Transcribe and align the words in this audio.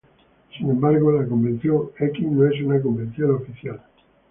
Sin 0.57 0.67
embargo, 0.67 1.11
la 1.11 1.27
convención 1.27 1.91
X 1.99 2.25
no 2.25 2.47
es 2.47 2.59
una 2.63 2.81
convención 2.81 3.35
oficial. 3.35 3.79